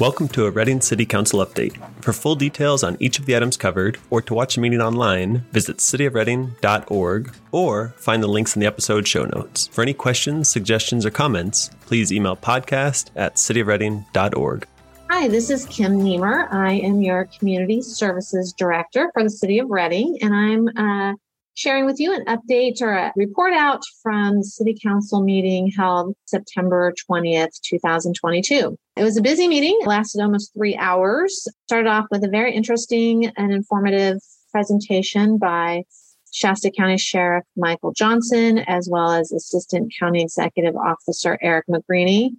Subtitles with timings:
[0.00, 1.76] Welcome to a Redding City Council update.
[2.02, 5.44] For full details on each of the items covered, or to watch the meeting online,
[5.52, 9.68] visit cityofredding.org or find the links in the episode show notes.
[9.68, 14.66] For any questions, suggestions, or comments, please email podcast at cityofredding.org.
[15.10, 16.52] Hi, this is Kim Niemer.
[16.52, 21.14] I am your Community Services Director for the City of Redding, and I'm uh,
[21.54, 26.92] sharing with you an update or a report out from City Council meeting held September
[27.08, 28.76] 20th, 2022.
[28.96, 31.46] It was a busy meeting, it lasted almost three hours.
[31.66, 34.18] Started off with a very interesting and informative
[34.50, 35.84] presentation by
[36.32, 42.30] Shasta County Sheriff Michael Johnson, as well as Assistant County Executive Officer Eric McGreeny.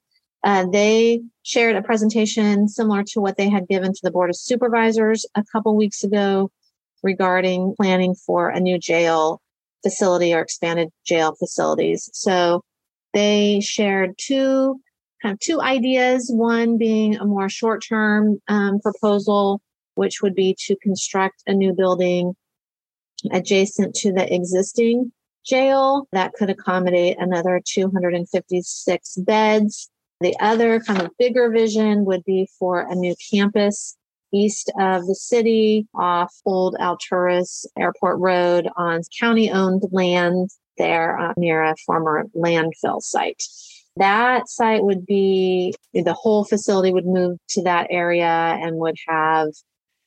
[0.43, 4.35] Uh, they shared a presentation similar to what they had given to the Board of
[4.35, 6.51] Supervisors a couple weeks ago
[7.05, 9.39] regarding planning for a new jail
[9.83, 12.09] facility or expanded jail facilities.
[12.13, 12.61] So
[13.13, 14.81] they shared two
[15.21, 16.31] kind of two ideas.
[16.33, 19.61] One being a more short term um, proposal,
[19.93, 22.33] which would be to construct a new building
[23.31, 25.11] adjacent to the existing
[25.45, 29.89] jail that could accommodate another 256 beds.
[30.21, 33.95] The other kind of bigger vision would be for a new campus
[34.35, 41.33] east of the city off Old Alturas Airport Road on county owned land there uh,
[41.37, 43.41] near a former landfill site.
[43.97, 49.47] That site would be the whole facility would move to that area and would have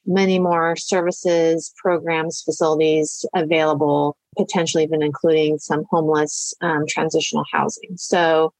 [0.05, 7.97] many more services, programs, facilities available, potentially even including some homeless um, transitional housing.
[7.97, 8.53] So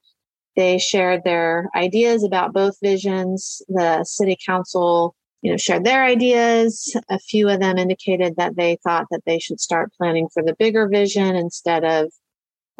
[0.55, 3.61] they shared their ideas about both visions.
[3.67, 6.95] The city council you know, shared their ideas.
[7.09, 10.55] A few of them indicated that they thought that they should start planning for the
[10.57, 12.11] bigger vision instead of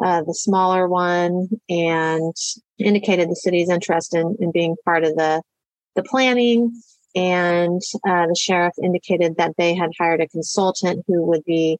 [0.04, 2.34] uh, the smaller one, and
[2.78, 5.42] indicated the city's interest in, in being part of the
[5.94, 6.72] the planning.
[7.14, 11.78] And uh, the sheriff indicated that they had hired a consultant who would be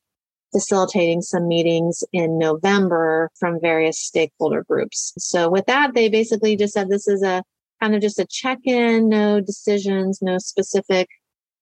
[0.52, 5.12] facilitating some meetings in November from various stakeholder groups.
[5.18, 7.44] So with that, they basically just said this is a
[7.80, 11.08] kind of just a check in, no decisions, no specific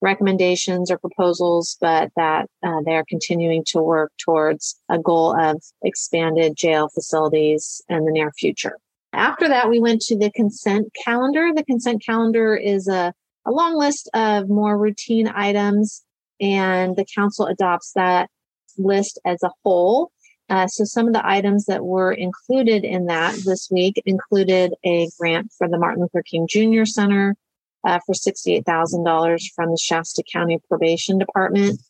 [0.00, 5.62] recommendations or proposals, but that uh, they are continuing to work towards a goal of
[5.82, 8.76] expanded jail facilities in the near future.
[9.12, 11.50] After that, we went to the consent calendar.
[11.54, 13.12] The consent calendar is a,
[13.46, 16.04] a long list of more routine items,
[16.40, 18.30] and the council adopts that
[18.76, 20.12] list as a whole.
[20.50, 25.08] Uh, so some of the items that were included in that this week included a
[25.18, 26.84] grant for the Martin Luther King Jr.
[26.84, 27.36] Center
[27.84, 31.80] uh, for $68,000 from the Shasta County Probation Department.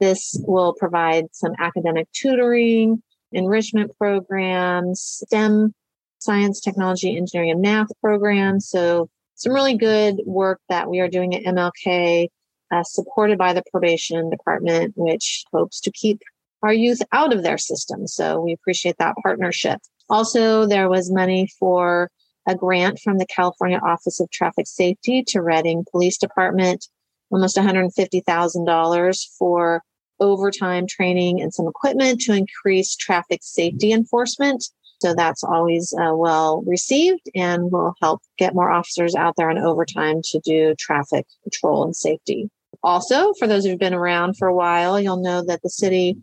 [0.00, 5.74] This will provide some academic tutoring, enrichment programs, STEM,
[6.18, 8.68] science, technology, engineering, and math programs.
[8.68, 12.28] So some really good work that we are doing at MLK,
[12.70, 16.20] uh, supported by the probation department, which hopes to keep
[16.66, 18.06] our youth out of their system.
[18.06, 19.78] So we appreciate that partnership.
[20.10, 22.10] Also, there was money for
[22.46, 26.86] a grant from the California Office of Traffic Safety to Redding Police Department,
[27.30, 29.82] almost $150,000 for
[30.18, 34.64] overtime training and some equipment to increase traffic safety enforcement.
[35.02, 39.58] So that's always uh, well received and will help get more officers out there on
[39.58, 42.48] overtime to do traffic patrol and safety.
[42.82, 46.16] Also, for those who've been around for a while, you'll know that the city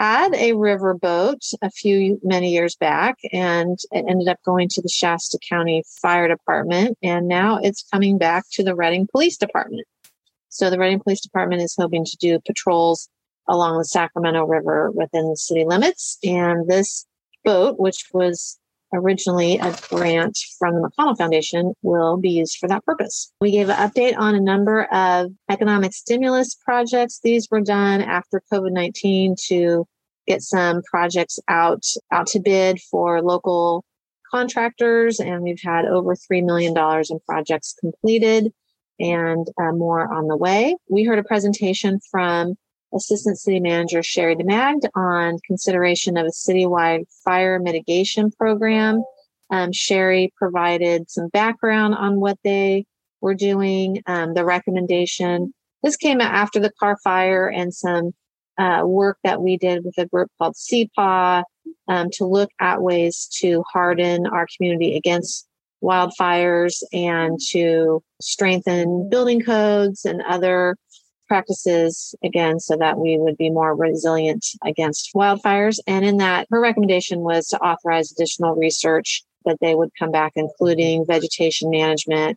[0.00, 4.88] had a riverboat a few many years back and it ended up going to the
[4.88, 9.86] Shasta County Fire Department and now it's coming back to the Redding Police Department.
[10.48, 13.10] So the Redding Police Department is hoping to do patrols
[13.46, 17.04] along the Sacramento River within the city limits and this
[17.44, 18.58] boat which was
[18.92, 23.32] originally a grant from the McConnell Foundation will be used for that purpose.
[23.40, 27.20] We gave an update on a number of economic stimulus projects.
[27.22, 29.86] These were done after COVID-19 to
[30.26, 33.84] get some projects out out to bid for local
[34.30, 38.52] contractors and we've had over $3 million in projects completed
[39.00, 40.76] and uh, more on the way.
[40.88, 42.54] We heard a presentation from
[42.94, 49.02] Assistant City Manager Sherry DeMaagd on consideration of a citywide fire mitigation program.
[49.50, 52.86] Um, Sherry provided some background on what they
[53.20, 55.52] were doing, um, the recommendation.
[55.82, 58.12] This came after the Carr fire and some
[58.58, 61.44] uh, work that we did with a group called CPAW
[61.88, 65.46] um, to look at ways to harden our community against
[65.82, 70.76] wildfires and to strengthen building codes and other
[71.30, 75.78] practices again so that we would be more resilient against wildfires.
[75.86, 80.32] And in that, her recommendation was to authorize additional research that they would come back,
[80.34, 82.36] including vegetation management,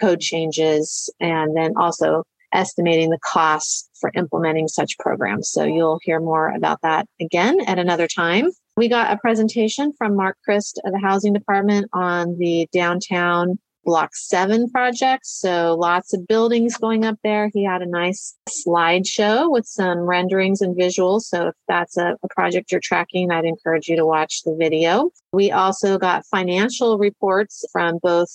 [0.00, 5.48] code changes, and then also estimating the costs for implementing such programs.
[5.48, 8.50] So you'll hear more about that again at another time.
[8.76, 14.14] We got a presentation from Mark Christ of the Housing Department on the downtown Block
[14.14, 15.26] 7 project.
[15.26, 17.50] So lots of buildings going up there.
[17.52, 21.22] He had a nice slideshow with some renderings and visuals.
[21.22, 25.10] So if that's a, a, project you're tracking, I'd encourage you to watch the video.
[25.32, 28.28] We also got financial reports from both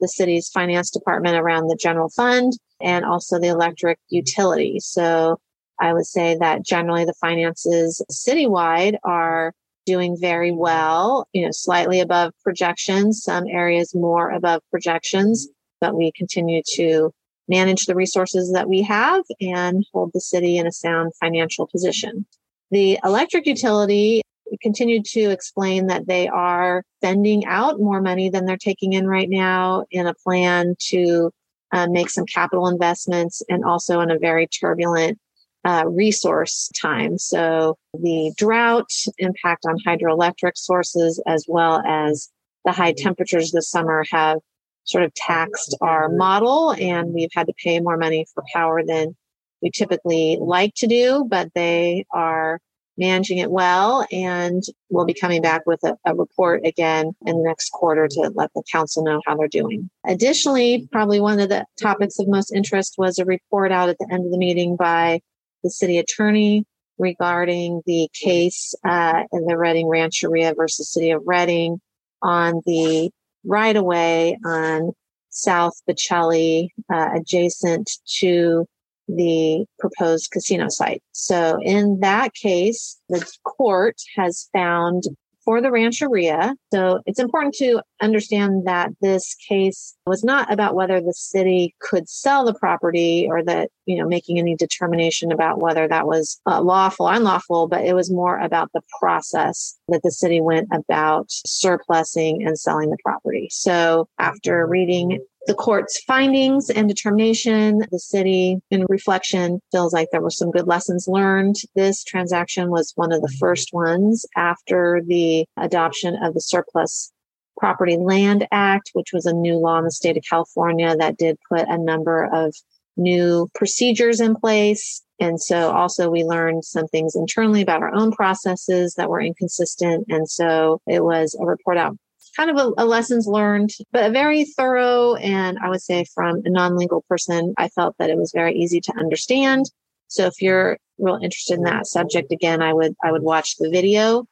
[0.00, 4.78] the city's finance department around the general fund and also the electric utility.
[4.80, 5.38] So
[5.80, 9.54] I would say that generally the finances citywide are
[9.86, 15.48] doing very well, you know, slightly above projections, some areas more above projections,
[15.80, 17.12] but we continue to
[17.48, 22.24] manage the resources that we have and hold the city in a sound financial position.
[22.70, 24.22] The electric utility
[24.62, 29.28] continued to explain that they are sending out more money than they're taking in right
[29.28, 31.30] now in a plan to
[31.72, 35.18] uh, make some capital investments and also in a very turbulent
[35.64, 37.18] uh, resource time.
[37.18, 42.28] So the drought impact on hydroelectric sources as well as
[42.64, 44.38] the high temperatures this summer have
[44.84, 49.14] sort of taxed our model and we've had to pay more money for power than
[49.62, 52.58] we typically like to do, but they are
[52.96, 57.42] managing it well and we'll be coming back with a, a, report again in the
[57.42, 59.88] next quarter to let the council know how they're doing.
[60.06, 64.08] Additionally, probably one of the topics of most interest was a report out at the
[64.12, 65.20] end of the meeting by
[65.62, 66.64] the city attorney
[66.98, 71.80] regarding the case uh, in the Redding Rancheria versus City of Redding
[72.22, 73.10] on the
[73.44, 74.92] right of way on
[75.30, 78.66] South Bocelli, uh, adjacent to
[79.08, 81.02] the proposed casino site.
[81.12, 85.04] So in that case, the court has found
[85.50, 86.54] for the rancheria.
[86.72, 92.08] So it's important to understand that this case was not about whether the city could
[92.08, 96.62] sell the property or that, you know, making any determination about whether that was uh,
[96.62, 101.26] lawful or unlawful, but it was more about the process that the city went about
[101.28, 103.48] surplusing and selling the property.
[103.50, 110.20] So after reading the court's findings and determination, the city, in reflection, feels like there
[110.20, 111.56] were some good lessons learned.
[111.74, 117.10] This transaction was one of the first ones after the adoption of the Surplus
[117.56, 121.38] Property Land Act, which was a new law in the state of California that did
[121.48, 122.54] put a number of
[122.96, 125.02] new procedures in place.
[125.20, 130.06] And so also we learned some things internally about our own processes that were inconsistent.
[130.08, 131.96] And so it was a report out
[132.36, 135.14] kind of a, a, lessons learned, but a very thorough.
[135.14, 138.54] And I would say from a non lingual person, I felt that it was very
[138.54, 139.66] easy to understand.
[140.08, 143.70] So if you're real interested in that subject, again, I would, I would watch the
[143.70, 144.26] video.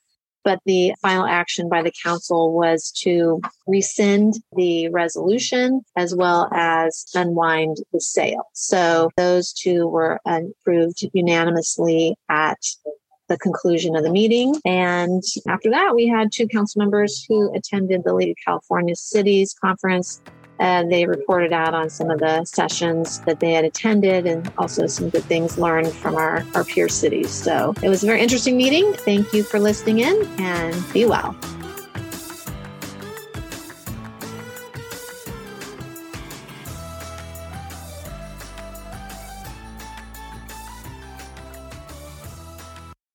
[0.45, 7.06] But the final action by the council was to rescind the resolution as well as
[7.15, 8.45] unwind the sale.
[8.55, 12.59] So those two were approved unanimously at
[13.28, 14.54] the conclusion of the meeting.
[14.64, 19.54] And after that, we had two council members who attended the League of California Cities
[19.54, 20.20] conference.
[20.58, 25.08] They reported out on some of the sessions that they had attended and also some
[25.08, 27.30] good things learned from our, our peer cities.
[27.30, 28.92] So it was a very interesting meeting.
[28.92, 31.36] Thank you for listening in and be well.